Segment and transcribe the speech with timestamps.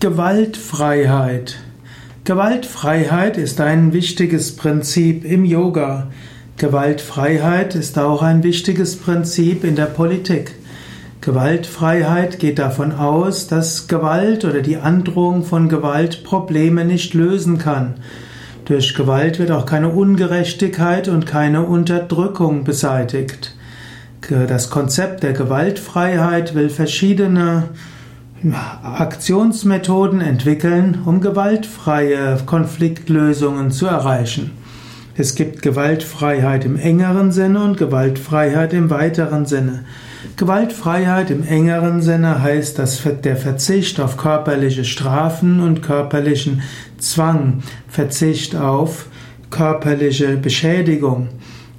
[0.00, 1.56] Gewaltfreiheit.
[2.22, 6.06] Gewaltfreiheit ist ein wichtiges Prinzip im Yoga.
[6.56, 10.54] Gewaltfreiheit ist auch ein wichtiges Prinzip in der Politik.
[11.20, 17.94] Gewaltfreiheit geht davon aus, dass Gewalt oder die Androhung von Gewalt Probleme nicht lösen kann.
[18.66, 23.56] Durch Gewalt wird auch keine Ungerechtigkeit und keine Unterdrückung beseitigt.
[24.30, 27.70] Das Konzept der Gewaltfreiheit will verschiedene
[28.82, 34.52] Aktionsmethoden entwickeln, um gewaltfreie Konfliktlösungen zu erreichen.
[35.16, 39.84] Es gibt Gewaltfreiheit im engeren Sinne und Gewaltfreiheit im weiteren Sinne.
[40.36, 46.62] Gewaltfreiheit im engeren Sinne heißt, dass der Verzicht auf körperliche Strafen und körperlichen
[46.98, 49.06] Zwang, Verzicht auf
[49.50, 51.28] körperliche Beschädigung.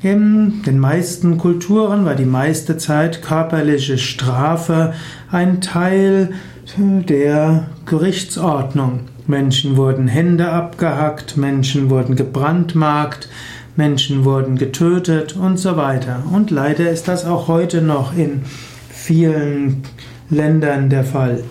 [0.00, 4.94] In den meisten Kulturen war die meiste Zeit körperliche Strafe
[5.28, 6.34] ein Teil
[6.76, 9.00] der Gerichtsordnung.
[9.26, 13.28] Menschen wurden Hände abgehackt, Menschen wurden gebrandmarkt,
[13.74, 16.22] Menschen wurden getötet und so weiter.
[16.32, 18.42] Und leider ist das auch heute noch in
[18.88, 19.82] vielen
[20.30, 21.42] Ländern der Fall.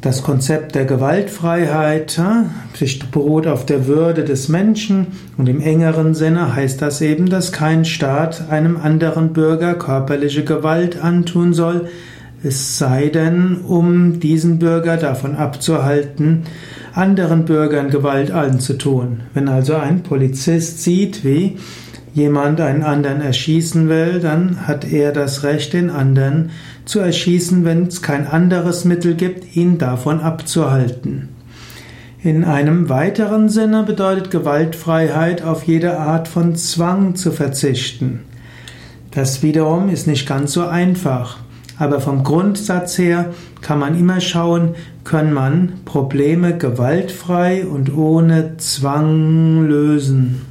[0.00, 2.18] Das Konzept der Gewaltfreiheit
[3.12, 7.84] beruht auf der Würde des Menschen und im engeren Sinne heißt das eben, dass kein
[7.84, 11.88] Staat einem anderen Bürger körperliche Gewalt antun soll,
[12.42, 16.44] es sei denn, um diesen Bürger davon abzuhalten,
[16.94, 19.20] anderen Bürgern Gewalt anzutun.
[19.34, 21.58] Wenn also ein Polizist sieht, wie
[22.14, 26.50] jemand einen anderen erschießen will, dann hat er das Recht, den anderen
[26.84, 31.28] zu erschießen, wenn es kein anderes Mittel gibt, ihn davon abzuhalten.
[32.22, 38.20] In einem weiteren Sinne bedeutet Gewaltfreiheit auf jede Art von Zwang zu verzichten.
[39.10, 41.38] Das wiederum ist nicht ganz so einfach.
[41.78, 43.30] Aber vom Grundsatz her
[43.62, 50.42] kann man immer schauen, kann man Probleme gewaltfrei und ohne Zwang lösen.